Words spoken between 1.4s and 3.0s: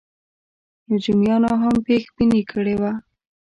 هم پېش بیني کړې وه.